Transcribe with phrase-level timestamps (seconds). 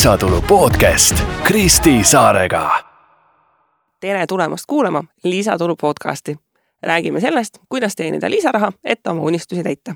[0.00, 2.70] lisatulu podcast Kristi Saarega.
[4.00, 6.36] tere tulemast kuulama Lisatulu podcasti.
[6.82, 9.94] räägime sellest, kuidas teenida lisaraha, et oma unistusi täita.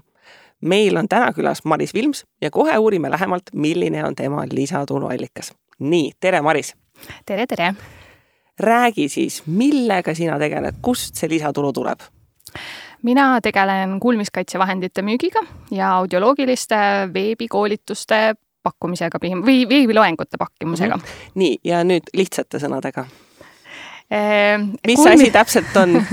[0.61, 5.53] meil on täna külas Maris Vilms ja kohe uurime lähemalt, milline on tema lisatuluallikas.
[5.79, 6.77] nii, tere, Maris.
[7.27, 7.75] tere, tere.
[8.61, 12.01] räägi siis, millega sina tegeled, kust see lisatulu tuleb?
[13.03, 16.77] mina tegelen kuulmiskaitsevahendite müügiga ja audioloogiliste
[17.15, 18.35] veebikoolituste
[18.65, 21.03] pakkumisega või veebiloengute pakkumisega mm.
[21.03, 21.39] -hmm.
[21.43, 23.07] nii, ja nüüd lihtsate sõnadega
[24.87, 25.15] mis Kuulmi...
[25.15, 26.07] asi täpselt on,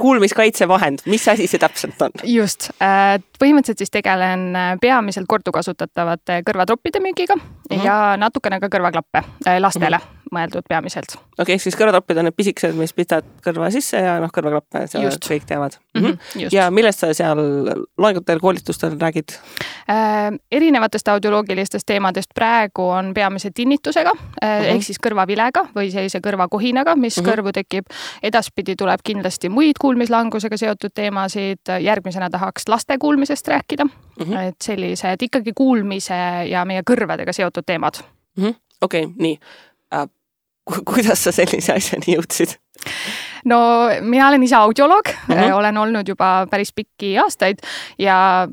[0.00, 2.14] kuulmiskaitsevahend, mis asi see täpselt on?
[2.24, 7.84] just, äh, põhimõtteliselt siis tegelen äh, peamiselt kordukasutatavate kõrvatroppide müügiga mm -hmm.
[7.84, 10.04] ja natukene ka kõrvaklappe äh, lastele mm.
[10.04, 11.14] -hmm mõeldud peamiselt.
[11.14, 14.84] okei okay,, ehk siis kõrvatroppid on need pisikesed, mis pistad kõrva sisse ja noh, kõrvaklappe
[15.26, 16.04] kõik teavad mm.
[16.04, 16.48] -hmm.
[16.54, 17.40] ja millest sa seal
[17.98, 19.34] loengutel, koolitustel räägid
[19.90, 20.30] äh,?
[20.50, 24.70] erinevatest audioloogilistest teemadest praegu on peamiselt tinnitusega mm -hmm.
[24.74, 27.30] ehk siis kõrvavilega või sellise kõrvakohinaga, mis mm -hmm.
[27.30, 27.86] kõrvu tekib.
[28.22, 34.24] edaspidi tuleb kindlasti muid kuulmislangusega seotud teemasid, järgmisena tahaks laste kuulmisest rääkida mm.
[34.24, 34.48] -hmm.
[34.48, 36.14] et sellised ikkagi kuulmise
[36.50, 38.02] ja meie kõrvadega seotud teemad
[38.38, 38.54] -hmm..
[38.80, 39.38] okei nii
[39.94, 40.08] äh,.
[40.84, 42.58] kuidas sa sellise asjani jõudsid?
[43.44, 43.58] no
[44.00, 45.52] mina olen ise audioloog mm, -hmm.
[45.52, 47.58] olen olnud juba päris pikki aastaid
[47.98, 48.48] ja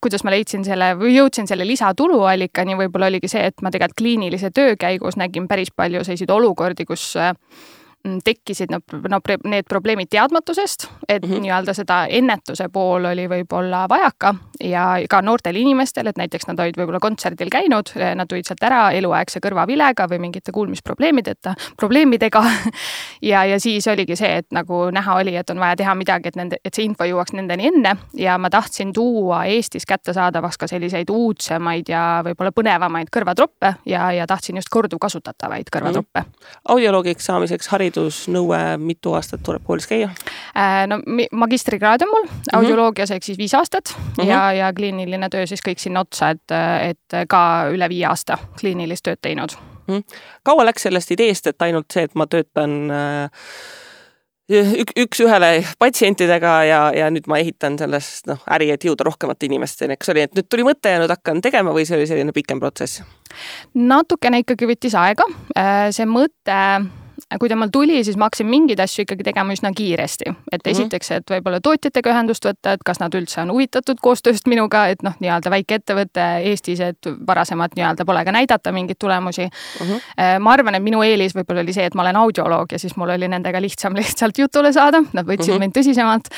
[0.00, 4.50] kuidas ma leidsin selle või jõudsin selle lisatuluallikani, võib-olla oligi see, et ma tegelikult kliinilise
[4.50, 7.34] töö käigus nägin päris palju selliseid olukordi, kus äh,
[8.24, 11.40] tekkisid nad, no need probleemid teadmatusest, et mm -hmm.
[11.40, 16.76] nii-öelda seda ennetuse pool oli võib-olla vajaka ja ka noortel inimestel, et näiteks nad olid
[16.78, 22.42] võib-olla kontserdil käinud, nad tulid sealt ära eluaegse kõrvavilega või mingite kuulmisprobleemideta, probleemidega
[23.30, 26.36] ja, ja siis oligi see, et nagu näha oli, et on vaja teha midagi, et
[26.36, 31.10] nende, et see info jõuaks nendeni enne ja ma tahtsin tuua Eestis kättesaadavaks ka selliseid
[31.10, 36.26] uudsemaid ja võib-olla põnevamaid kõrvatroppe ja, ja tahtsin just korduvkasutatavaid kõrvatroppe mm.
[36.26, 36.58] -hmm.
[36.68, 40.10] audioloogiks saamiseks haridus haridusnõue, mitu aastat tuleb koolis käia?
[40.56, 41.00] Äh, no
[41.32, 42.56] magistrikraad on mul mm -hmm.
[42.56, 44.28] audioloogias ehk siis viis aastat mm -hmm.
[44.28, 46.50] ja, ja kliiniline töö siis kõik sinna otsa, et,
[46.88, 49.50] et ka üle viie aasta kliinilist tööd teinud
[49.86, 49.94] mm.
[49.94, 50.02] -hmm.
[50.42, 53.30] kaua läks sellest ideest, et ainult see, et ma töötan äh,
[54.50, 59.96] ük, üks-ühele patsientidega ja, ja nüüd ma ehitan sellest noh, äri, et jõuda rohkemate inimesteni,
[59.96, 62.60] kas oli, et nüüd tuli mõte ja nüüd hakkan tegema või see oli selline pikem
[62.60, 63.02] protsess?
[63.74, 65.24] natukene ikkagi võttis aega,
[65.56, 66.58] äh, see mõte
[67.40, 70.24] kui ta mul tuli, siis ma hakkasin mingeid asju ikkagi tegema üsna kiiresti.
[70.52, 70.70] et -hmm.
[70.70, 75.02] esiteks, et võib-olla tootjatega ühendust võtta, et kas nad üldse on huvitatud koostööst minuga, et
[75.02, 79.86] noh, nii-öelda väikeettevõte Eestis, et varasemalt nii-öelda pole ka näidata mingeid tulemusi mm.
[79.86, 80.40] -hmm.
[80.40, 83.08] ma arvan, et minu eelis võib-olla oli see, et ma olen audioloog ja siis mul
[83.08, 85.60] oli nendega lihtsam lihtsalt jutule saada, nad võtsid mm -hmm.
[85.60, 86.28] mind tõsisemalt.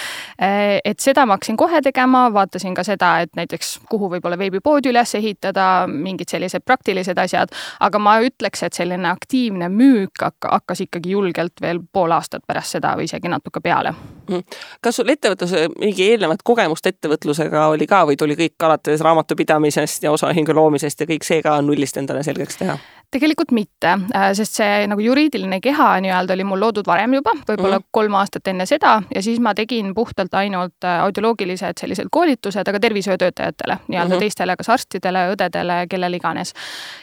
[0.43, 4.91] Äh, et seda ma hakkasin kohe tegema, vaatasin ka seda, et näiteks kuhu võib-olla veebipoodi
[4.91, 7.49] üles ehitada, mingid sellised praktilised asjad,
[7.81, 12.95] aga ma ütleks, et selline aktiivne müük hakkas ikkagi julgelt veel pool aastat pärast seda
[12.99, 13.95] või isegi natuke peale.
[14.29, 14.41] Mhm.
[14.81, 20.13] kas sul ettevõtluse mingi eelnevat kogemust ettevõtlusega oli ka või tuli kõik alates raamatupidamisest ja
[20.13, 22.79] osaühingu loomisest ja kõik see ka nullist endale selgeks teha?
[23.15, 27.79] Tegelikult mitte, äh, sest see nagu juriidiline keha nii-öelda oli mul loodud varem juba, võib-olla
[27.79, 27.87] mm.
[27.95, 32.81] kolm aastat enne seda ja siis ma tegin puhtalt ainult äh, audioloogilised sellised koolitused, aga
[32.83, 34.25] tervishoiutöötajatele, nii-öelda mm -hmm.
[34.27, 36.55] teistele, kas arstidele, õdedele, kellele iganes.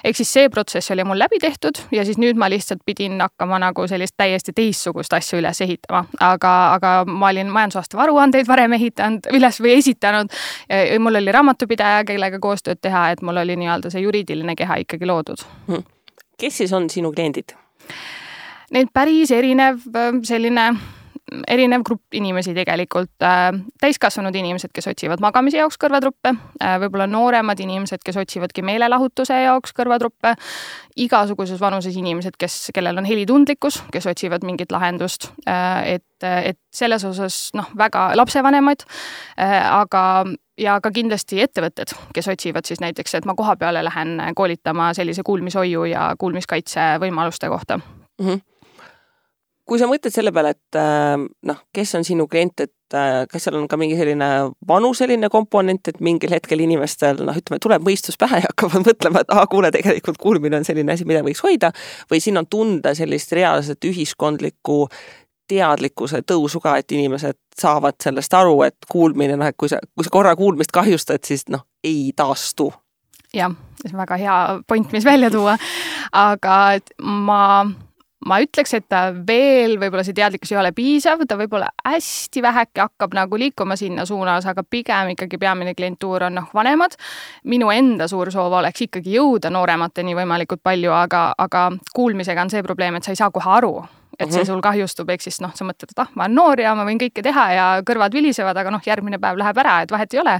[0.04, 3.60] ehk siis see protsess oli mul läbi tehtud ja siis nüüd ma lihtsalt pidin hakkama
[3.60, 9.32] nagu sellist täiesti teistsugust asja üles ehitama, aga, aga ma olin majandusaasta varuandeid varem ehitanud,
[9.38, 10.28] üles või esitanud.
[11.00, 15.48] mul oli raamatupidaja, kellega koostööd teha, et mul oli nii-öelda see juriidiline keha ikkagi loodud
[15.68, 15.76] mm.
[15.76, 16.01] -hmm
[16.42, 17.54] kes siis on sinu kliendid?
[18.72, 19.84] Neid päris erinev
[20.26, 20.72] selline
[21.48, 23.14] erinev grupp inimesi tegelikult,
[23.82, 26.34] täiskasvanud inimesed, kes otsivad magamise jaoks kõrvatruppe,
[26.84, 30.34] võib-olla nooremad inimesed, kes otsivadki meelelahutuse jaoks kõrvatruppe,
[31.00, 37.40] igasuguses vanuses inimesed, kes, kellel on helitundlikkus, kes otsivad mingit lahendust, et, et selles osas
[37.58, 38.84] noh, väga lapsevanemad,
[39.40, 40.04] aga
[40.62, 45.26] ja ka kindlasti ettevõtted, kes otsivad siis näiteks, et ma koha peale lähen koolitama sellise
[45.26, 48.28] kuulmishoiu ja kuulmiskaitse võimaluste kohta mm.
[48.28, 48.42] -hmm.
[49.66, 51.18] kui sa mõtled selle peale, et äh,
[51.48, 54.30] noh, kes on sinu klient, et äh, kas seal on ka mingi selline
[54.68, 59.34] vanuseline komponent, et mingil hetkel inimestel noh, ütleme, tuleb mõistus pähe ja hakkavad mõtlema, et
[59.34, 61.72] aa, kuule, tegelikult kuulmine on selline asi, mida võiks hoida
[62.12, 64.88] või siin on tunda sellist reaalset ühiskondlikku
[65.52, 70.08] teadlikkuse tõusu ka, et inimesed saavad sellest aru, et kuulmine, noh, et kui sa, kui
[70.08, 72.72] sa korra kuulmist kahjustad, siis noh, ei taastu.
[73.34, 73.54] jah,
[73.84, 75.58] see on väga hea point, mis välja tuua.
[76.12, 76.58] aga
[77.00, 77.42] ma
[78.26, 82.84] ma ütleks, et ta veel võib-olla see teadlikkus ei ole piisav, ta võib-olla hästi väheke
[82.84, 86.98] hakkab nagu liikuma sinna suunas, aga pigem ikkagi peamine klientuur on noh, vanemad.
[87.50, 92.64] minu enda suur soov oleks ikkagi jõuda nooremateni võimalikult palju, aga, aga kuulmisega on see
[92.64, 93.74] probleem, et sa ei saa kohe aru
[94.20, 94.48] et see mhm.
[94.48, 97.00] sul kahjustub, ehk siis noh, sa mõtled, et ah, ma olen noor ja ma võin
[97.02, 100.38] kõike teha ja kõrvad vilisevad, aga noh, järgmine päev läheb ära, et vahet ei ole.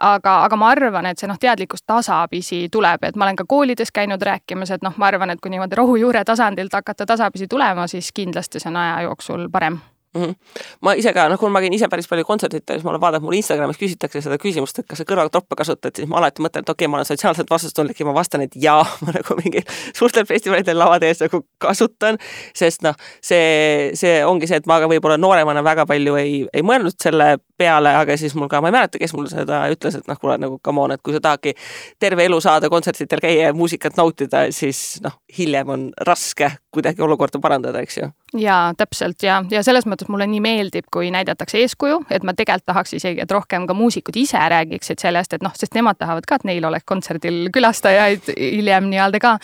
[0.00, 3.92] aga, aga ma arvan, et see noh, teadlikkus tasapisi tuleb, et ma olen ka koolides
[3.92, 8.12] käinud rääkimas, et noh, ma arvan, et kui niimoodi rohujuure tasandilt hakata tasapisi tulema, siis
[8.14, 9.80] kindlasti see on aja jooksul parem
[10.14, 10.22] mm.
[10.22, 10.34] -hmm.
[10.80, 13.24] ma ise ka, noh, kuna ma käin ise päris palju kontserditel, siis ma olen vaadanud,
[13.24, 16.72] mul Instagramis küsitakse seda küsimust, et kas sa kõrvatroppe kasutad, siis ma alati mõtlen, et
[16.72, 19.66] okei okay,, ma olen sotsiaalselt vastutustundlik ja ma vastan, et jaa, ma nagu mingil
[19.96, 22.18] suurtel festivalidel lavade ees nagu kasutan,
[22.54, 26.66] sest noh, see, see ongi see, et ma ka võib-olla nooremana väga palju ei, ei
[26.66, 30.08] mõelnud selle peale, aga siis mul ka, ma ei mäleta, kes mulle seda ütles, et
[30.08, 31.54] noh, kuule nagu come on, et kui sa tahadki
[32.00, 37.40] terve elu saada kontsertidel käia ja muusikat nautida, siis noh, hiljem on raske kuidagi olukorda
[37.42, 38.08] parandada, eks ju.
[38.38, 42.68] jaa, täpselt ja, ja selles mõttes mulle nii meeldib, kui näidatakse eeskuju, et ma tegelikult
[42.70, 46.40] tahaks isegi, et rohkem ka muusikud ise räägiksid sellest, et noh, sest nemad tahavad ka,
[46.40, 49.36] et neil oleks kontserdil külastajaid hiljem nii-öelda ka.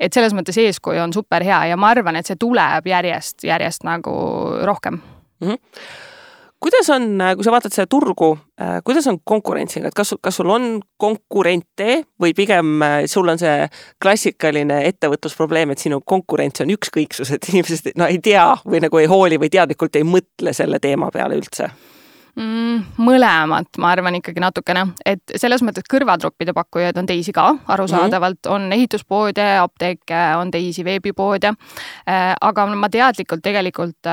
[0.00, 3.86] et selles mõttes eeskuju on super hea ja ma arvan, et see tuleb järjest, järjest
[3.86, 4.14] nagu
[4.66, 4.98] rohkem
[5.40, 5.48] mm.
[5.48, 6.01] -hmm
[6.62, 10.38] kuidas on, äh, kui sa vaatad seda turgu, äh, kuidas on konkurentsiga, et kas, kas
[10.38, 10.66] sul on
[11.00, 13.66] konkurente või pigem äh, sul on see
[14.02, 19.10] klassikaline ettevõtlusprobleem, et sinu konkurents on ükskõiksus, et inimesed no ei tea või nagu ei
[19.10, 21.66] hooli või teadlikult ei mõtle selle teema peale üldse?
[22.36, 23.02] mm,?
[23.02, 28.54] mõlemat, ma arvan ikkagi natukene, et selles mõttes kõrvatroppide pakkujaid on teisi ka, arusaadavalt -hmm.
[28.54, 31.52] on ehituspoode, apteeke, on teisi veebipoode.
[32.40, 34.08] aga ma teadlikult tegelikult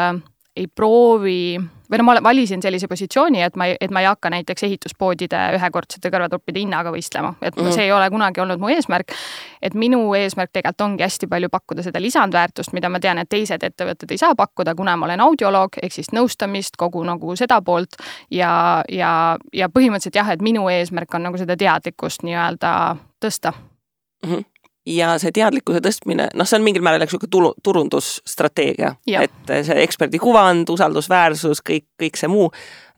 [0.58, 1.60] ei proovi
[1.90, 5.40] või no ma valisin sellise positsiooni, et ma ei, et ma ei hakka näiteks ehituspoodide
[5.58, 9.14] ühekordsete kõrvatruppide hinnaga võistlema, et mm see ei ole kunagi olnud mu eesmärk.
[9.62, 13.64] et minu eesmärk tegelikult ongi hästi palju pakkuda seda lisandväärtust, mida ma tean, et teised
[13.64, 17.98] ettevõtted ei saa pakkuda, kuna ma olen audioloog ehk siis nõustamist, kogu nagu seda poolt
[18.32, 24.34] ja, ja, ja põhimõtteliselt jah, et minu eesmärk on nagu seda teadlikkust nii-öelda tõsta mm.
[24.34, 24.59] -hmm
[24.90, 30.22] ja see teadlikkuse tõstmine, noh, see on mingil määral niisugune tulu, turundusstrateegia, et see eksperdi
[30.22, 32.50] kuvand, usaldusväärsus, kõik, kõik see muu.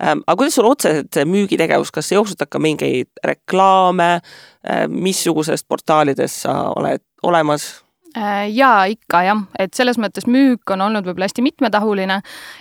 [0.02, 0.24] Ähm,.
[0.26, 4.12] aga kuidas sul otseselt see müügitegevus, kas sa jooksutad ka mingeid reklaame?
[4.66, 7.72] Äh,, missugusest portaalides sa oled olemas?
[8.18, 12.18] Äh, jaa, ikka jah, et selles mõttes müük on olnud võib-olla hästi mitmetahuline,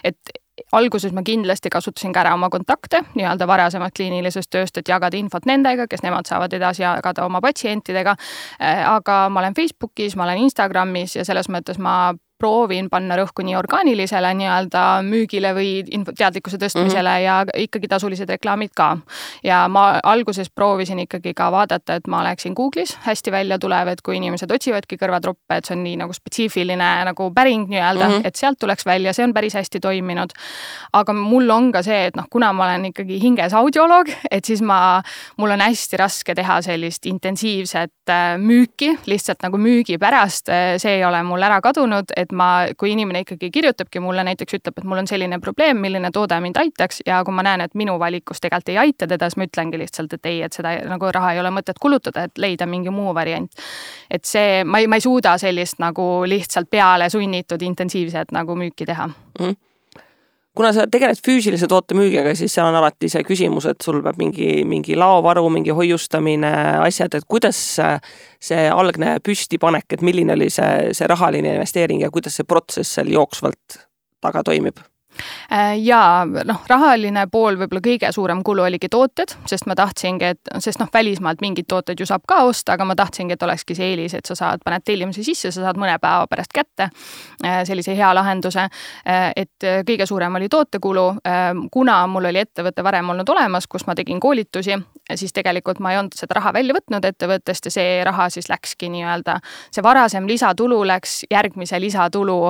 [0.06, 0.38] et
[0.72, 5.46] alguses ma kindlasti kasutasin ka ära oma kontakte nii-öelda varasemast kliinilisest tööst, et jagada infot
[5.46, 8.16] nendega, kes nemad saavad edasi jagada oma patsientidega.
[8.60, 13.44] Äh, aga ma olen Facebookis, ma olen Instagramis ja selles mõttes ma proovin panna rõhku
[13.44, 17.24] nii orgaanilisele nii-öelda müügile või info, teadlikkuse tõstmisele mm -hmm.
[17.24, 18.96] ja ikkagi tasulised reklaamid ka.
[19.44, 24.02] ja ma alguses proovisin ikkagi ka vaadata, et ma oleksin Google'is hästi välja tulev, et
[24.02, 28.26] kui inimesed otsivadki kõrvatroppe, et see on nii nagu spetsiifiline nagu päring nii-öelda mm, -hmm.
[28.26, 30.30] et sealt tuleks välja, see on päris hästi toiminud.
[30.92, 34.62] aga mul on ka see, et noh, kuna ma olen ikkagi hinges audioloog, et siis
[34.62, 35.02] ma,
[35.36, 41.04] mul on hästi raske teha sellist intensiivset äh, müüki lihtsalt nagu müügi pärast, see ei
[41.04, 42.48] ole mul ära kadunud, et et ma,
[42.78, 46.58] kui inimene ikkagi kirjutabki mulle näiteks, ütleb, et mul on selline probleem, milline toode mind
[46.62, 49.80] aitaks ja kui ma näen, et minu valikus tegelikult ei aita teda, siis ma ütlengi
[49.80, 53.14] lihtsalt, et ei, et seda nagu raha ei ole mõtet kulutada, et leida mingi muu
[53.14, 53.50] variant.
[54.10, 58.86] et see, ma ei, ma ei suuda sellist nagu lihtsalt peale sunnitud intensiivset nagu müüki
[58.86, 59.44] teha mm.
[59.44, 59.69] -hmm
[60.56, 64.18] kuna sa tegeled füüsilise toote müügiga, siis seal on alati see küsimus, et sul peab
[64.20, 66.50] mingi, mingi laovaru, mingi hoiustamine,
[66.84, 67.58] asjad, et kuidas
[68.40, 73.12] see algne püstipanek, et milline oli see, see rahaline investeering ja kuidas see protsess seal
[73.14, 73.84] jooksvalt
[74.20, 74.82] taga toimib?
[75.52, 80.52] Äh, ja noh, rahaline pool, võib-olla kõige suurem kulu oligi tooted, sest ma tahtsingi, et
[80.62, 83.92] sest noh, välismaalt mingeid tooteid ju saab ka osta, aga ma tahtsingi, et olekski see
[83.94, 87.96] eelis, et sa saad, paned tellimuse sisse, sa saad mõne päeva pärast kätte äh, sellise
[87.98, 88.68] hea lahenduse.
[89.06, 91.04] Äh, et kõige suurem oli tootekulu,
[91.72, 94.76] kuna mul oli ettevõte varem olnud olemas, kus ma tegin koolitusi,
[95.14, 98.90] siis tegelikult ma ei olnud seda raha välja võtnud ettevõttest ja see raha siis läkski
[98.92, 99.38] nii-öelda,
[99.74, 102.40] see varasem lisatulu läks järgmise lisatulu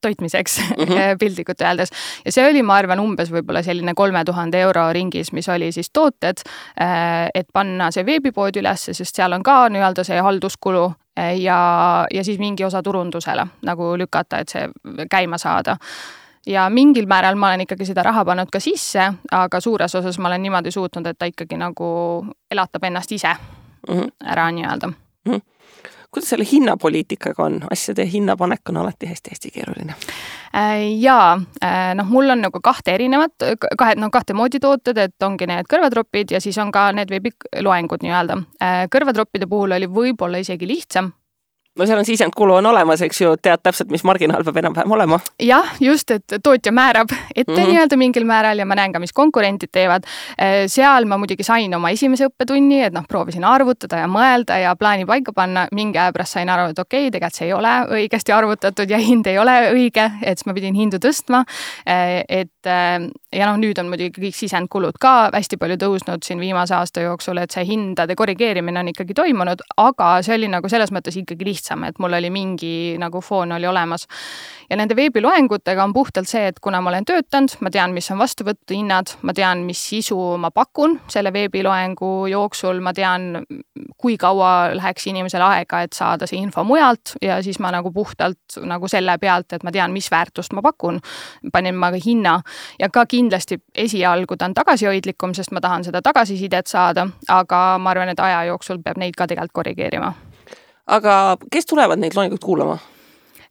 [0.00, 1.18] toitmiseks mm -hmm.
[1.22, 1.90] piltlikult öeldes.
[2.24, 5.90] ja see oli, ma arvan, umbes võib-olla selline kolme tuhande euro ringis, mis oli siis
[5.92, 6.42] tooted,
[6.80, 12.06] äh, et panna see veebipood ülesse, sest seal on ka nii-öelda see halduskulu äh, ja,
[12.14, 14.68] ja siis mingi osa turundusele nagu lükata, et see
[15.10, 15.76] käima saada
[16.46, 20.28] ja mingil määral ma olen ikkagi seda raha pannud ka sisse, aga suures osas ma
[20.28, 23.34] olen niimoodi suutnud, et ta ikkagi nagu elatab ennast ise
[23.88, 24.10] mm -hmm.
[24.24, 25.32] ära nii-öelda mm.
[25.32, 25.40] -hmm
[26.10, 29.94] kuidas selle hinnapoliitikaga on, asjade hinnapanek on alati hästi-hästi keeruline?
[30.56, 33.46] Äh, jaa, äh, noh, mul on nagu kahte erinevat,
[33.78, 38.02] kahe, no kahte moodi tooted, et ongi need kõrvatropid ja siis on ka need veebiloengud
[38.02, 38.40] nii-öelda.
[38.62, 41.12] Äh, kõrvatroppide puhul oli võib-olla isegi lihtsam
[41.78, 45.20] no seal on sisendkulu on olemas, eks ju, tead täpselt, mis marginaal peab enam-vähem olema.
[45.42, 47.68] jah, just, et tootja määrab ette mm -hmm.
[47.70, 50.04] nii-öelda mingil määral ja ma näen ka, mis konkurendid teevad.
[50.42, 54.76] Äh, seal ma muidugi sain oma esimese õppetunni, et noh, proovisin arvutada ja mõelda ja
[54.76, 55.66] plaani paika panna.
[55.72, 58.98] mingi aja pärast sain aru, et okei okay,, tegelikult see ei ole õigesti arvutatud ja
[58.98, 61.44] hind ei ole õige, et siis ma pidin hindu tõstma.
[61.86, 66.40] Äh, et äh, ja noh, nüüd on muidugi kõik sisendkulud ka hästi palju tõusnud siin
[66.40, 70.90] viimase aasta jooksul, et see hindade korrigeerimine on ikkagi toimunud, aga see oli nagu selles
[70.90, 74.06] mõttes ikkagi lihtsam lihtsam, et mul oli mingi nagu foon oli olemas.
[74.70, 78.20] ja nende veebiloengutega on puhtalt see, et kuna ma olen töötanud, ma tean, mis on
[78.20, 83.42] vastuvõtuhinnad, ma tean, mis sisu ma pakun selle veebiloengu jooksul, ma tean,
[83.98, 87.16] kui kaua läheks inimesel aega, et saada see info mujalt.
[87.22, 91.00] Ja siis ma nagu puhtalt nagu selle pealt, et ma tean, mis väärtust ma pakun,
[91.52, 92.38] panin ma ka hinna.
[92.78, 97.90] Ja ka kindlasti esialgu ta on tagasihoidlikum, sest ma tahan seda tagasisidet saada, aga ma
[97.90, 100.14] arvan, et aja jooksul peab neid ka tegelikult korrigeerima
[100.90, 102.78] aga kes tulevad neid loenguid kuulama?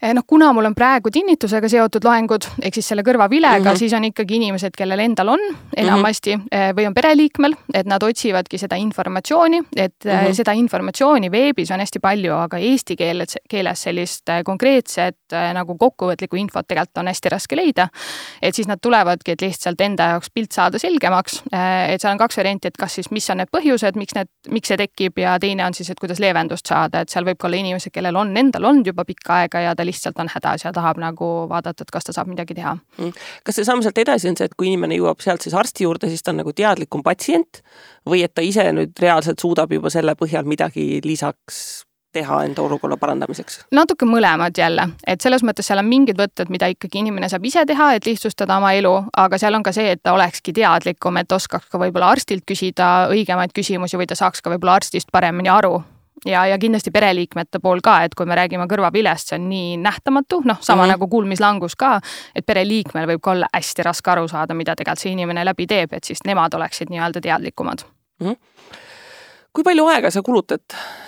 [0.02, 3.80] Eh, noh, kuna mul on praegu tinnitusega seotud loengud ehk siis selle kõrvavilega mm, -hmm.
[3.82, 5.42] siis on ikkagi inimesed, kellel endal on
[5.76, 6.78] enamasti mm -hmm.
[6.78, 10.34] või on pereliikmel, et nad otsivadki seda informatsiooni, et mm -hmm.
[10.34, 16.68] seda informatsiooni veebis on hästi palju, aga eesti keeles, keeles sellist konkreetset nagu kokkuvõtlikku infot
[16.68, 17.88] tegelikult on hästi raske leida.
[18.42, 21.44] et siis nad tulevadki, et lihtsalt enda jaoks pilt saada selgemaks.
[21.90, 24.68] et seal on kaks varianti, et kas siis, mis on need põhjused, miks need, miks
[24.68, 27.58] see tekib ja teine on siis, et kuidas leevendust saada, et seal võib ka olla
[27.58, 31.02] inimesed, kellel on endal olnud juba pikka aega ja ta lihtsalt on hädas ja tahab
[31.02, 32.78] nagu vaadata, et kas ta saab midagi teha.
[33.00, 33.12] Mm.
[33.44, 36.10] kas see samm sealt edasi on see, et kui inimene jõuab sealt siis arsti juurde,
[36.12, 37.64] siis ta on nagu teadlikum patsient
[38.10, 42.98] või et ta ise nüüd reaalselt suudab juba selle põhjal midagi lisaks teha enda olukorra
[42.98, 43.60] parandamiseks?
[43.76, 47.66] natuke mõlemad jälle, et selles mõttes seal on mingid võtted, mida ikkagi inimene saab ise
[47.70, 51.38] teha, et lihtsustada oma elu, aga seal on ka see, et ta olekski teadlikum, et
[51.38, 55.78] oskaks ka võib-olla arstilt küsida õigemaid küsimusi või ta saaks ka võib-olla arstist paremini aru
[56.26, 60.42] ja, ja kindlasti pereliikmete pool ka, et kui me räägime kõrvavilest, see on nii nähtamatu,
[60.46, 60.92] noh, sama mm -hmm.
[60.92, 62.00] nagu kuulmislangus ka,
[62.36, 65.94] et pereliikmel võib ka olla hästi raske aru saada, mida tegelikult see inimene läbi teeb,
[65.94, 67.86] et siis nemad oleksid nii-öelda teadlikumad
[68.20, 68.28] mm.
[68.28, 68.36] -hmm
[69.54, 70.62] kui palju aega sa kulutad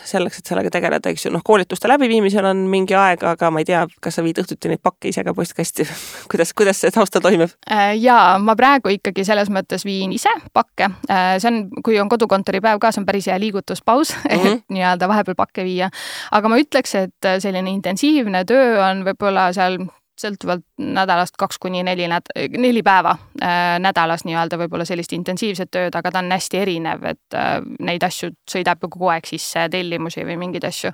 [0.08, 3.68] selleks, et sellega tegeleda, eks ju, noh, koolituste läbiviimisel on mingi aeg, aga ma ei
[3.70, 5.86] tea, kas sa viid õhtuti neid pakke ise ka postkasti
[6.32, 7.54] kuidas, kuidas see taustal toimub?
[7.70, 10.90] Äh, jaa, ma praegu ikkagi selles mõttes viin ise pakke.
[11.08, 14.60] Äh, see on, kui on kodukontori päev ka, see on päris hea liigutuspaus mm, -hmm.
[14.60, 15.92] et nii-öelda vahepeal pakke viia.
[16.32, 19.80] aga ma ütleks, et selline intensiivne töö on võib-olla seal
[20.22, 25.96] sõltuvalt nädalast kaks kuni neli näd-, neli päeva äh, nädalas nii-öelda võib-olla sellist intensiivset tööd,
[25.98, 30.26] aga ta on hästi erinev, et äh, neid asju sõidab ju kogu aeg sisse, tellimusi
[30.28, 30.94] või mingeid asju.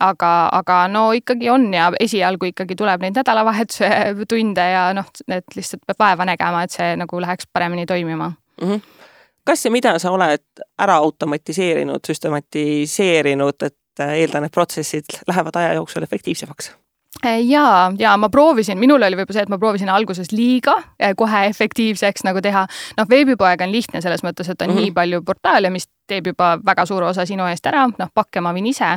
[0.00, 3.90] aga, aga no ikkagi on ja esialgu ikkagi tuleb neid nädalavahetuse
[4.32, 8.68] tunde ja noh, et lihtsalt peab vaeva nägema, et see nagu läheks paremini toimima mm.
[8.68, 8.80] -hmm.
[9.44, 15.74] kas ja mida sa oled ära automatiseerinud, süstematiseerinud, et äh, eeldan, et protsessid lähevad aja
[15.74, 16.72] jooksul efektiivsemaks?
[17.26, 21.12] Äh, ja, ja ma proovisin, minul oli võib-olla see, et ma proovisin alguses liiga äh,
[21.18, 22.64] kohe efektiivseks nagu teha.
[22.98, 24.88] noh, veebipoega on lihtne selles mõttes, et on mm -hmm.
[24.88, 28.52] nii palju portaale, mis teeb juba väga suure osa sinu eest ära, noh, pakke ma
[28.54, 28.90] viin ise.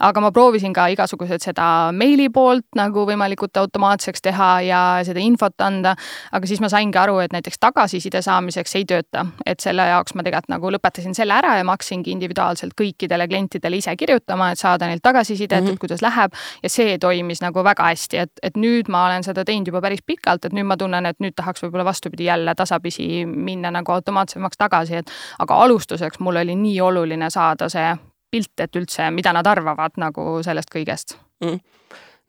[0.00, 5.60] aga ma proovisin ka igasugused seda meili poolt nagu võimalikult automaatseks teha ja seda infot
[5.60, 5.94] anda.
[6.32, 10.22] aga siis ma saingi aru, et näiteks tagasiside saamiseks ei tööta, et selle jaoks ma
[10.26, 14.86] tegelikult nagu lõpetasin selle ära ja ma hakkasingi individuaalselt kõikidele klientidele ise kirjutama, et saada
[14.86, 15.68] neilt tagasisidet mm, -hmm.
[15.68, 15.80] et mhm.
[15.80, 16.32] kuidas läheb
[16.62, 20.02] ja see toimis nagu väga hästi, et, et nüüd ma olen seda teinud juba päris
[20.06, 24.56] pikalt, et nüüd ma tunnen, et nüüd tahaks võib-olla vastupidi jälle tasapisi minna nagu automaatsemaks
[24.58, 27.90] tagasi, et aga alustuseks mul oli oli nii oluline saada see
[28.30, 31.58] pilt, et üldse, mida nad arvavad nagu sellest kõigest mm..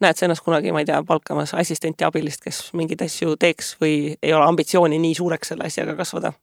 [0.03, 3.95] näed sa ennast kunagi, ma ei tea, palkamas assistenti, abilist, kes mingeid asju teeks või
[4.21, 6.33] ei ole ambitsiooni nii suureks selle asjaga kasvada?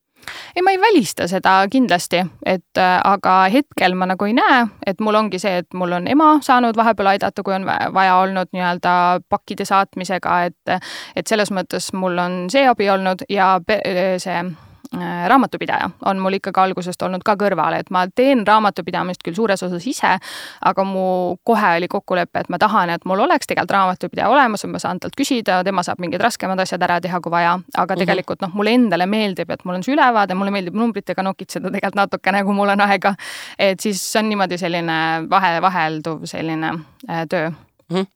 [0.56, 5.00] ei, ma ei välista seda kindlasti, et äh, aga hetkel ma nagu ei näe, et
[5.00, 8.94] mul ongi see, et mul on ema saanud vahepeal aidata, kui on vaja olnud nii-öelda
[9.28, 10.78] pakkide saatmisega, et
[11.16, 13.56] et selles mõttes mul on see abi olnud ja
[14.18, 14.38] see
[15.28, 19.86] raamatupidaja on mul ikkagi algusest olnud ka kõrval, et ma teen raamatupidamist küll suures osas
[19.86, 20.14] ise,
[20.60, 24.80] aga mu kohe oli kokkulepe, et ma tahan, et mul oleks tegelikult raamatupidaja olemas, ma
[24.82, 28.00] saan talt küsida, tema saab mingid raskemad asjad ära teha, kui vaja, aga mhm.
[28.04, 32.00] tegelikult noh, mulle endale meeldib, et mul on see ülevaade, mulle meeldib numbritega nokitseda tegelikult
[32.02, 33.14] natukene, kui mul on aega.
[33.58, 34.98] et siis on niimoodi selline
[35.30, 36.74] vahe, vahelduv selline
[37.10, 37.96] äh, töö mm.
[37.96, 38.06] -hmm.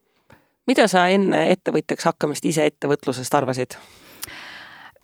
[0.67, 3.79] mida sa enne ettevõtjaks hakkamist ise ettevõtlusest arvasid?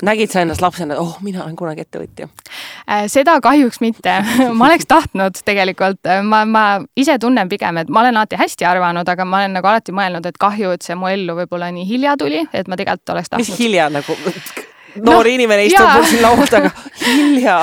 [0.02, 2.28] Nägid sa ennast lapsena, oh, mina olen kunagi ettevõtja?
[2.90, 4.16] Äh, seda kahjuks mitte
[4.58, 6.64] ma oleks tahtnud tegelikult, ma, ma
[6.96, 10.26] ise tunnen pigem, et ma olen alati hästi arvanud, aga ma olen nagu alati mõelnud,
[10.26, 13.50] et kahju, et see mu ellu võib-olla nii hilja tuli, et ma tegelikult oleks tahtnud.
[13.50, 14.18] mis hilja nagu?
[15.02, 16.70] Noor no, inimene istub mul siin laua taga,
[17.04, 17.56] hilja.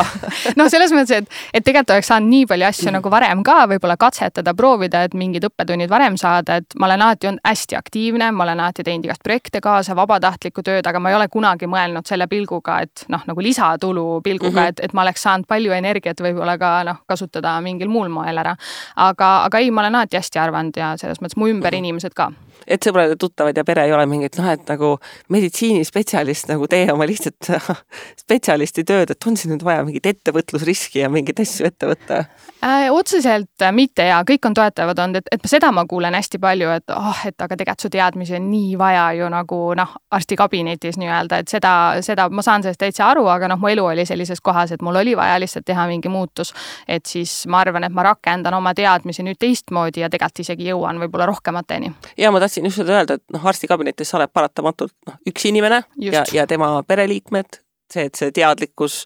[0.59, 2.95] noh, selles mõttes, et, et tegelikult oleks saanud nii palju asju mm.
[2.97, 7.31] nagu varem ka võib-olla katsetada, proovida, et mingid õppetunnid varem saada, et ma olen alati
[7.31, 11.19] olnud hästi aktiivne, ma olen alati teinud igast projekte kaasa, vabatahtlikku tööd, aga ma ei
[11.19, 14.75] ole kunagi mõelnud selle pilguga, et noh, nagu lisatulu pilguga mm, -hmm.
[14.75, 18.55] et, et ma oleks saanud palju energiat võib-olla ka noh, kasutada mingil muul moel ära.
[18.95, 21.77] aga, aga ei, ma olen alati hästi arvanud ja selles mõttes mu ümber mm -hmm.
[21.77, 22.31] inimesed ka
[22.67, 24.93] et sõbrad ja tuttavad ja pere ei ole mingid noh, et nagu
[25.33, 27.51] meditsiinispetsialist nagu tee oma lihtsalt
[28.23, 32.23] spetsialisti tööd, et on siin nüüd vaja mingit ettevõtlusriski ja mingeid asju ette võtta
[32.63, 32.89] äh,?
[32.91, 36.93] otseselt mitte ja kõik on toetavad olnud, et, et seda ma kuulen hästi palju, et
[36.95, 41.51] oh, et aga tegelikult su teadmisi on nii vaja ju nagu noh, arstikabinetis nii-öelda, et
[41.51, 41.73] seda,
[42.05, 44.99] seda ma saan sellest täitsa aru, aga noh, mu elu oli sellises kohas, et mul
[45.01, 46.53] oli vaja lihtsalt teha mingi muutus.
[46.87, 50.99] et siis ma arvan, et ma rakendan oma teadmisi nüüd teistmoodi ja tegelikult isegi jõuan
[51.01, 51.93] võib-olla rohkemateni.
[52.17, 55.45] ja ma tahtsin tahtsin just seda öelda, et noh, arstikabinetis sa oled paratamatult noh, üks
[55.47, 56.13] inimene just.
[56.13, 59.01] ja, ja tema pereliikmed see, et see teadlikkus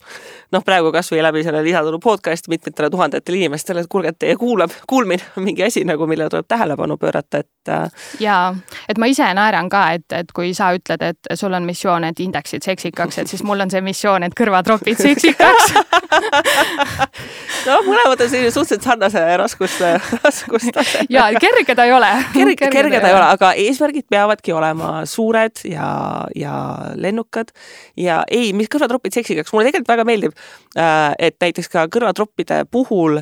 [0.54, 4.74] noh, praegu kasvõi läbi selle lisatulu podcast'i mitmetele tuhandetele inimestele, et kuulge, et teie kuulab,
[4.90, 7.50] kuulmine on mingi asi nagu, millele tuleb tähelepanu pöörata, et.
[7.69, 8.55] Äh, ja,
[8.89, 12.19] et ma ise naeran ka, et, et kui sa ütled, et sul on missioon, et
[12.24, 15.74] indeksid seksikaks, et siis mul on see missioon, et kõrvatropid seksikaks
[17.67, 19.91] noh, mõlemad on selline suhteliselt sarnase raskuste,
[20.24, 21.05] raskustase.
[21.15, 22.12] ja kerge ta ei ole.
[22.34, 25.89] kerge, kerge, kerge ta ei ole, aga eesmärgid peavadki olema suured ja,
[26.38, 26.55] ja
[26.95, 27.53] lennukad
[28.00, 30.38] ja ei, mis kõrvatropid seksikaks, mulle tegelikult väga meeldib,
[30.77, 33.22] äh, et näiteks ka kõrvatroppide puhul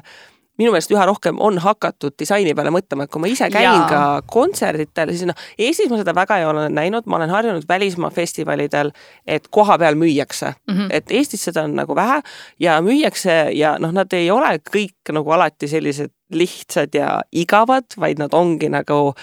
[0.60, 3.88] minu meelest üha rohkem on hakatud disaini peale mõtlema, et kui ma ise käin Jaa.
[3.89, 8.12] ka kontserditel, siis noh, Eestis ma seda väga ei ole näinud, ma olen harjunud välismaa
[8.13, 8.93] festivalidel,
[9.25, 10.88] et koha peal müüakse mm, -hmm.
[10.91, 12.22] et Eestis seda on nagu vähe
[12.60, 18.19] ja müüakse ja noh, nad ei ole kõik nagu alati sellised lihtsad ja igavad, vaid
[18.19, 19.13] nad ongi nagu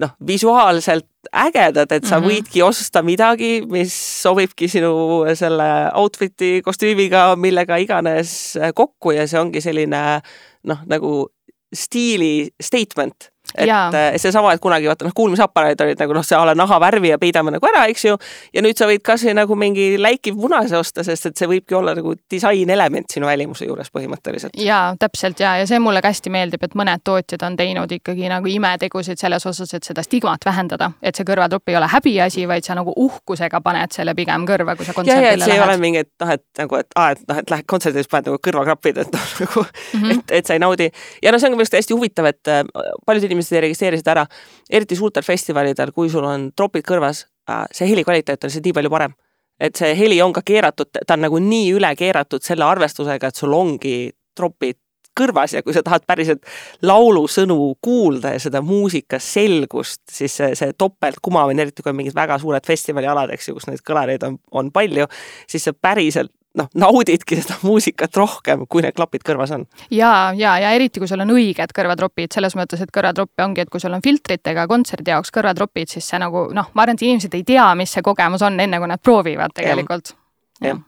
[0.00, 2.28] noh, visuaalselt ägedad, et sa mm -hmm.
[2.28, 9.60] võidki osta midagi, mis sobibki sinu selle outfit'i, kostüümiga, millega iganes kokku ja see ongi
[9.60, 10.20] selline
[10.64, 11.28] noh, nagu
[11.74, 13.88] stiili statement et ja.
[13.94, 17.18] Eh, seesama, et kunagi vaata noh, kuulmisaparaadid olid nagu noh, see a la nahavärvi ja
[17.22, 18.16] peidame nagu ära, eks ju.
[18.54, 21.94] ja nüüd sa võid kasvõi nagu mingi läikiv punase osta, sest et see võibki olla
[21.96, 24.56] nagu disainelement sinu välimuse juures põhimõtteliselt.
[24.60, 28.28] ja täpselt ja, ja see mulle ka hästi meeldib, et mõned tootjad on teinud ikkagi
[28.32, 32.66] nagu imetegusid selles osas, et seda stigmat vähendada, et see kõrvatropp ei ole häbiasi, vaid
[32.66, 35.46] sa nagu uhkusega paned selle pigem kõrva, kui sa kontserdile lähed.
[35.46, 38.04] see ei ole mingi, et noh, et nagu, et aa, et noh, et lähed kontserdile,
[38.04, 40.18] siis paned nagu kõrvakrapid, et noh, nagu mm, -hmm.
[40.18, 40.90] et, et sa ei naudi.
[41.22, 42.62] ja noh, see on minu arust hästi huvitav, et äh,
[43.06, 44.24] paljud inimesed ei registreeri seda ära,
[44.70, 48.78] eriti suurtel festivalidel, kui sul on tropid kõrvas, äh, see heli kvaliteet on lihtsalt nii
[48.80, 49.14] palju parem.
[49.60, 53.36] et see heli on ka keeratud, ta on nagu nii üle keeratud selle arvestusega, et
[53.38, 54.80] sul ongi tropid
[55.14, 56.42] kõrvas ja kui sa tahad päriselt
[56.82, 62.40] laulusõnu kuulda ja seda muusika selgust, siis see, see topeltkumamine, eriti kui on mingid väga
[62.42, 65.06] suured festivalialad, eks ju, kus neid kõlareid on, on palju,
[65.50, 69.66] siis sa päriselt noh, naudidki seda muusikat rohkem, kui need klapid kõrvas on.
[69.90, 73.72] ja, ja, ja eriti, kui sul on õiged kõrvatropid, selles mõttes, et kõrvatroppi ongi, et
[73.72, 77.34] kui sul on filtritega kontserdi jaoks kõrvatropid, siis see nagu noh, ma arvan, et inimesed
[77.34, 80.14] ei tea, mis see kogemus on, enne kui nad proovivad tegelikult.
[80.62, 80.80] jah ja.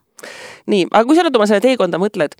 [0.73, 2.37] nii, aga kui sa nüüd oma selle teekonda mõtled,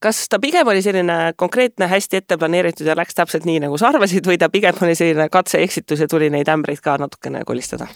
[0.00, 3.90] kas ta pigem oli selline konkreetne, hästi ette planeeritud ja läks täpselt nii, nagu sa
[3.92, 7.90] arvasid, või ta pigem oli selline katse-eksitus ja tuli neid ämbreid ka natukene kolistada?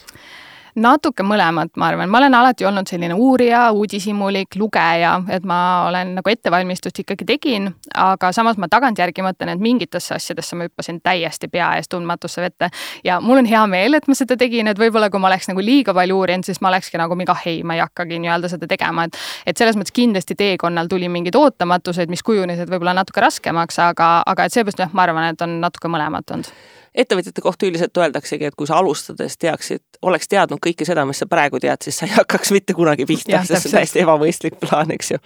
[0.75, 6.15] Natuke mõlemat, ma arvan, ma olen alati olnud selline uurija, uudishimulik, lugeja, et ma olen
[6.17, 11.47] nagu ettevalmistust ikkagi tegin, aga samas ma tagantjärgi mõtlen, et mingitesse asjadesse ma hüppasin täiesti
[11.51, 12.69] pea ees tundmatusse vette.
[13.03, 15.63] ja mul on hea meel, et ma seda tegin, et võib-olla kui ma oleks nagu
[15.63, 18.67] liiga palju uurinud, siis ma olekski nagu mingi, ah ei, ma ei hakkagi nii-öelda seda
[18.67, 23.79] tegema, et et selles mõttes kindlasti teekonnal tuli mingeid ootamatused, mis kujunesid võib-olla natuke raskemaks,
[23.79, 26.51] aga, aga et seepärast jah, ma arvan, et on natuke mõlemat olnud
[26.95, 31.27] ettevõtjate kohta üldiselt öeldaksegi, et kui sa alustades teaksid, oleks teadnud kõike seda, mis sa
[31.29, 34.93] praegu tead, siis sa ei hakkaks mitte kunagi pihta, sest see on täiesti ebamõistlik plaan,
[34.95, 35.21] eks ju.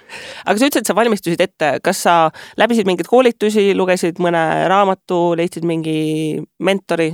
[0.45, 2.15] aga sa ütlesid, sa valmistusid ette, kas sa
[2.59, 5.99] läbisid mingeid koolitusi, lugesid mõne raamatu, leidsid mingi
[6.65, 7.11] mentori?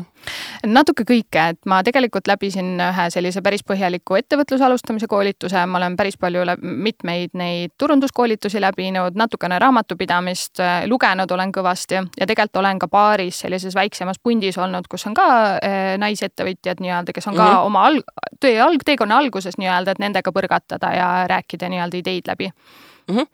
[0.65, 5.97] Natuke kõike, et ma tegelikult läbisin ühe sellise päris põhjaliku ettevõtluse alustamise koolituse, ma olen
[5.99, 12.79] päris palju mitmeid neid turunduskoolitusi läbinud, natukene raamatupidamist äh, lugenud olen kõvasti ja tegelikult olen
[12.79, 17.43] ka paaris sellises väiksemas pundis olnud, kus on ka äh, naisettevõtjad nii-öelda, kes on ka
[17.43, 17.69] mm -hmm.
[17.69, 22.49] oma alg-, töö alg-, teekonna alguses nii-öelda, et nendega põrgatada ja rääkida nii-öelda ideid läbi
[22.49, 23.15] mm.
[23.15, 23.27] -hmm.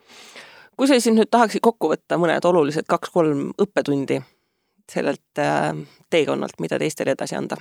[0.78, 4.22] kui sa siis nüüd tahaksid kokku võtta mõned olulised kaks-kolm õppetundi
[4.92, 5.72] sellelt äh,
[6.12, 7.60] teekonnalt, mida teistele edasi anda?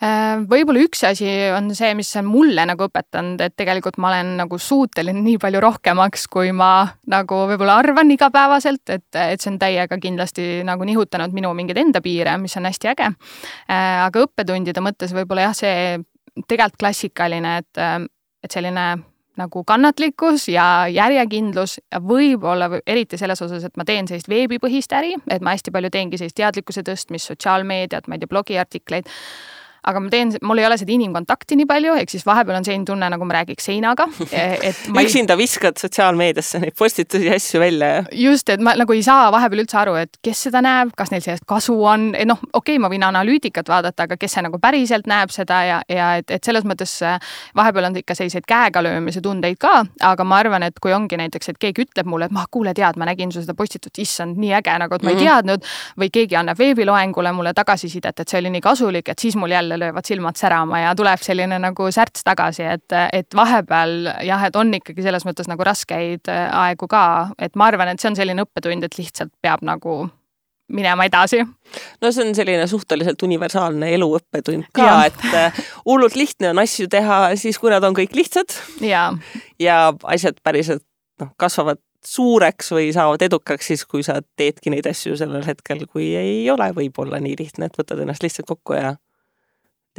[0.00, 4.30] Äh, võib-olla üks asi on see, mis on mulle nagu õpetanud, et tegelikult ma olen
[4.38, 9.58] nagu suuteline nii palju rohkemaks, kui ma nagu võib-olla arvan igapäevaselt, et, et see on
[9.60, 13.10] täiega kindlasti nagu nihutanud minu mingeid enda piire, mis on hästi äge.
[13.68, 16.00] Äh, aga õppetundide mõttes võib-olla jah, see
[16.48, 18.08] tegelikult klassikaline, et,
[18.40, 18.86] et selline
[19.40, 25.14] nagu kannatlikkus ja järjekindlus ja võib-olla eriti selles osas, et ma teen sellist veebipõhist äri,
[25.30, 29.08] et ma hästi palju teengi sellist teadlikkuse tõstmist, sotsiaalmeediat, ma ei tea, blogiartikleid
[29.86, 32.86] aga ma teen, mul ei ole seda inimkontakti nii palju, ehk siis vahepeal on selline
[32.88, 34.06] tunne, nagu ma räägiks seinaga.
[34.30, 35.42] et ma üksinda ei...
[35.44, 38.02] viskad sotsiaalmeediasse neid postitusi ja asju välja ja.
[38.12, 41.24] just, et ma nagu ei saa vahepeal üldse aru, et kes seda näeb, kas neil
[41.24, 44.60] sellest kasu on, et noh, okei okay,, ma võin analüütikat vaadata, aga kes see nagu
[44.62, 47.18] päriselt näeb seda ja, ja et, et selles mõttes äh,
[47.56, 51.52] vahepeal on ikka selliseid käega löömise tundeid ka, aga ma arvan, et kui ongi näiteks,
[51.52, 54.52] et keegi ütleb mulle, et ma, kuule, tead, ma nägin su seda postitust, issand, nii
[54.60, 55.24] äge, nagu et ma ei mhm.
[55.26, 59.54] teadnud või keegi annab veebiloengule mulle tagasisidet, et see oli nii kasulik, et siis mul
[59.54, 64.44] jälle jälle löövad silmad särama ja tuleb selline nagu särts tagasi, et, et vahepeal jah,
[64.46, 67.04] et on ikkagi selles mõttes nagu raskeid äh, aegu ka,
[67.38, 70.02] et ma arvan, et see on selline õppetund, et lihtsalt peab nagu
[70.70, 71.42] minema edasi.
[72.00, 76.88] no see on selline suhteliselt universaalne elu õppetund ka, et äh, hullult lihtne on asju
[76.90, 78.56] teha siis, kui nad on kõik lihtsad.
[78.84, 79.10] ja,
[79.58, 80.86] ja asjad päriselt
[81.20, 86.14] noh, kasvavad suureks või saavad edukaks siis, kui sa teedki neid asju sellel hetkel, kui
[86.16, 88.94] ei ole võib-olla nii lihtne, et võtad ennast lihtsalt kokku ja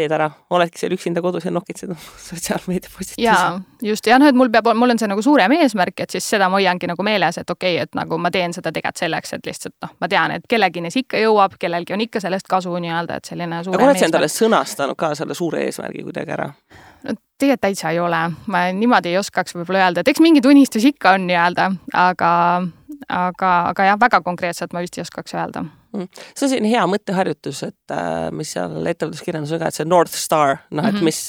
[0.02, 1.94] teed ära, oledki seal üksinda kodus ja nokitsed
[2.30, 3.24] sotsiaalmeedia postitusi.
[3.24, 6.28] jaa, just, ja noh, et mul peab, mul on see nagu suurem eesmärk, et siis
[6.36, 9.36] seda ma hoiangi nagu meeles, et okei okay,, et nagu ma teen seda tegelikult selleks,
[9.38, 12.76] et lihtsalt noh, ma tean, et kellegini see ikka jõuab, kellelgi on ikka sellest kasu
[12.76, 16.50] nii-öelda, et selline suurem aga oled sa endale sõnastanud ka selle suure eesmärgi kuidagi ära?
[17.08, 18.22] no tegelikult täitsa ei ole,
[18.54, 22.32] ma niimoodi ei oskaks võib-olla öelda, et eks mingi tunnistus ikka on nii-öelda, aga,
[23.08, 25.66] aga, aga jah, väga konkreetselt ma vist ei oskaks öelda.
[25.92, 30.62] See on selline hea mõtteharjutus, et äh, mis seal ettevõtluskirjandusel ka, et see North Star,
[30.72, 31.08] noh, et mhm.
[31.10, 31.24] mis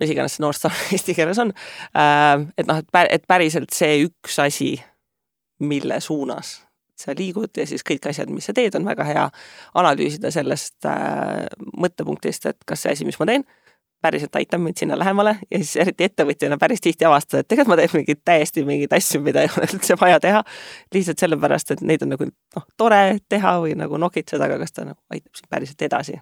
[0.00, 1.52] mis iganes see North Star eesti keeles on
[1.96, 2.46] äh,.
[2.58, 4.74] et noh, et, et päriselt see üks asi,
[5.64, 6.58] mille suunas
[6.96, 9.24] sa liigud ja siis kõik asjad, mis sa teed, on väga hea
[9.76, 11.44] analüüsida sellest äh,
[11.76, 13.44] mõttepunktist, et kas see asi, mis ma teen
[14.02, 17.80] päriselt aitab mind sinna lähemale ja siis eriti ettevõtjana päris tihti avastada, et tegelikult ma
[17.80, 20.44] teen mingeid täiesti mingeid asju, mida ei ole üldse vaja teha.
[20.94, 24.88] lihtsalt sellepärast, et neid on nagu noh, tore teha või nagu nokitseda, aga kas ta
[24.88, 26.20] nagu aitab sind päriselt edasi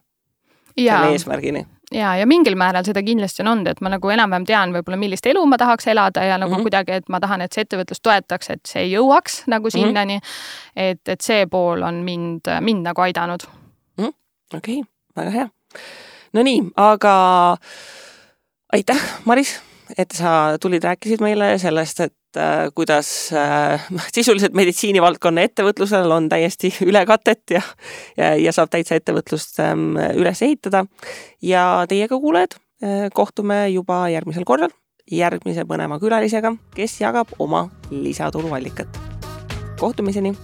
[0.78, 1.66] selle eesmärgini.
[1.92, 5.26] ja, ja mingil määral seda kindlasti on olnud, et ma nagu enam-vähem tean võib-olla, millist
[5.26, 6.62] elu ma tahaks elada ja nagu mm -hmm.
[6.62, 9.72] kuidagi, et ma tahan, et see ettevõtlus toetaks, et see jõuaks nagu mhm.
[9.72, 10.20] sinnani mm.
[10.20, 10.90] -hmm.
[10.90, 13.46] et, et see pool on mind, mind nagu aidanud.
[14.00, 14.12] -hmm.
[14.56, 14.82] okei
[15.16, 15.48] väga hea
[16.35, 17.14] Nonii, aga
[18.75, 19.55] aitäh, Maris,
[19.99, 23.85] et sa tulid, rääkisid meile sellest, et äh, kuidas äh,
[24.16, 27.62] sisuliselt meditsiinivaldkonna ettevõtlusel on täiesti ülekatet ja,
[28.18, 30.87] ja, ja saab täitsa ettevõtlust ähm, üles ehitada.
[31.42, 34.75] ja teiega, kuulajad äh,, kohtume juba järgmisel korral
[35.11, 39.01] järgmise põneva külalisega, kes jagab oma lisatuluallikat.
[39.79, 40.35] kohtumiseni